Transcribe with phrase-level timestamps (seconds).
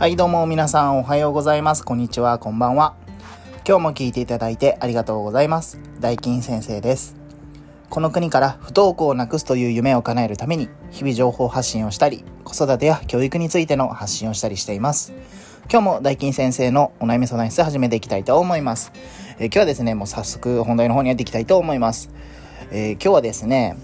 [0.00, 1.84] はい、どうも皆さんおはようございます。
[1.84, 2.94] こんにちは、こんばんは。
[3.68, 5.78] 今日も聞いていただいてありがとうございます。
[6.00, 7.16] 大金先生です。
[7.90, 15.12] この国から不登校をなくすという夢を叶えるために、日々情報発信をしたり、子育てや教育についての発信をしたりしています。
[15.70, 18.92] 今日も大金先生のお悩み相談室始めていきたいと思います。
[19.38, 22.08] えー、今日はですね、もう早速本題の方にやっていきたいと思います。
[22.70, 23.76] えー、今日はですね、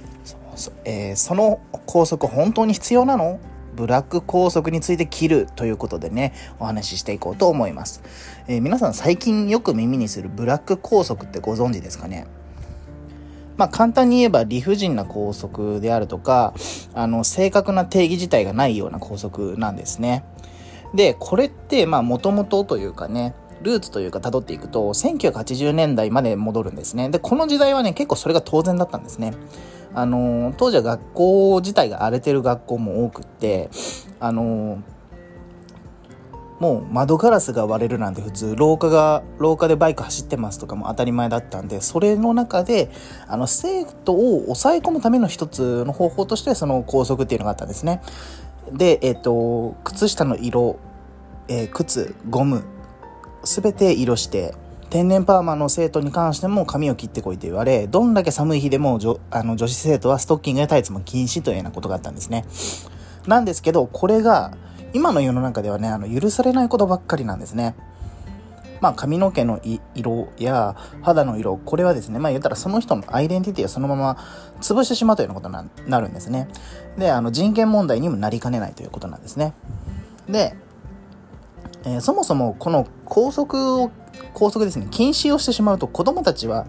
[0.54, 3.38] そ,、えー、その校則本当に必要なの？
[3.77, 8.02] ブラック拘束について切るということでね、お話ししていこうと思います。
[8.48, 12.27] えー、皆さん最近よく耳にするブラック拘束ってご存知ですかね？
[13.56, 16.55] まあ簡単に言えば理不尽な拘束であるとか、
[16.95, 20.24] あの、正確な定義自体がないような拘束なんですね。
[20.95, 27.08] で、これってまあもともとというかね、ルーツというか辿っていくと1980年代まで戻るんですね。
[27.08, 29.33] で、この時代はね、結構それが当然だったんですね。
[29.95, 33.70] あの当時は学校自体が荒れてる学校も多くって
[34.20, 34.82] あの
[36.58, 42.91] もう窓ガラスが割れるなんて普通廊下が廊下でバイク走ってますとかも当たり前だったんでそれの中で
[43.27, 48.00] あの生徒を抑え込むための一つの方法としてその校則っていうのがあったんですね。
[48.72, 50.78] でえっ、と靴下の色、
[51.46, 52.64] えー、靴ゴム
[53.44, 54.55] 全て色して
[54.89, 62.45] 天然パーマの生徒に関しても髪を切ってこいと言われ、どんだけ寒い日でも女あの女子生徒はストッキングやタイツも禁止というようなことがあったんですね。
[63.27, 64.57] なんですけど、これが
[64.92, 67.75] 今の世の中ではね、あの許されないことばっかりなんですね。
[68.81, 69.61] まあ髪の毛の
[69.95, 74.17] 色や肌の色、これはですね、まあ言ったらその人のアイデンティティをそのまま
[74.61, 76.48] 潰してしまうというようなことになるんですね。
[76.97, 79.55] で、あの人権問題にもなりかねないということなんですね。
[80.29, 80.55] で、
[81.84, 83.91] えー、そもそもこの校則を
[84.34, 86.67] 校則ですね、禁止をしてしまうと子供たちは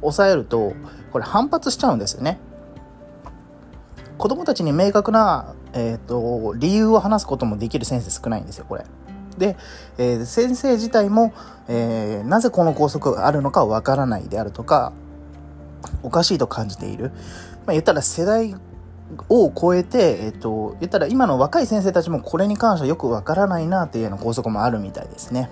[0.00, 0.74] 抑えると、
[1.12, 2.38] これ反発しちゃうんですよね。
[4.18, 8.84] 子供たちに明確な、えっ、ー、と、理由を話すこともできる先生少ないんですよ、これ。
[9.38, 9.56] で、
[9.96, 11.32] えー、先生自体も、
[11.68, 14.92] えー、なぜこの校則があるのかわからないであるとか、
[16.02, 17.12] おかしいと感じている。
[17.64, 18.56] まあ、言ったら世代
[19.28, 25.48] を超えて、えっ、と、言ったら今の若い先生たちもこれに関してはよくわからないなっていうような校則もあるみたいですね。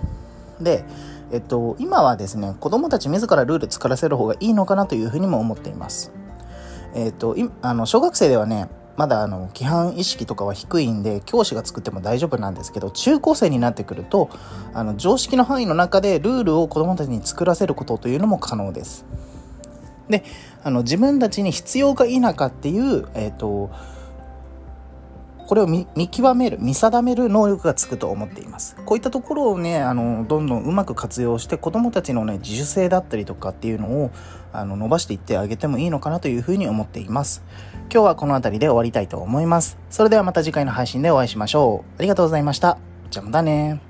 [0.59, 0.83] で、
[1.31, 6.11] えっと、今はですね、子供たち自らルール作らせる方がいいのかなというふうにも思っています。
[6.95, 14.31] えっと、あの小学生ではね、まだあの規範意識とかは低いんで教師が作っても大丈夫なんですけど中高生になってくると
[14.73, 19.05] あの常識の範囲の中でルールを子どもたちに作らせることというのも可能です。
[20.09, 20.23] で
[20.63, 23.69] あの自分たちに必要か否かっていう、えーと
[25.47, 28.75] これを見極める見定める能力がつくと思っています。
[28.85, 34.11] こういったところをねあのどんどんうまく活用して子どもたちのね自主性だったりとかっていうのを
[34.51, 37.43] あの伸ばしていってあげてもいいのかなというふうに思っています。
[37.91, 39.77] 今日はこの辺りで終わりたいと思います。
[39.89, 41.99] それではまた次回の配信でお会いしましょう。
[41.99, 42.77] ありがとうございました。
[43.09, 43.86] じゃあまたね。